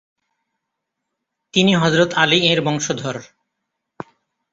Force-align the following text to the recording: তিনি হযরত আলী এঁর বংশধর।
তিনি 1.53 1.71
হযরত 1.75 2.09
আলী 2.13 2.39
এঁর 2.49 2.59
বংশধর। 2.61 3.15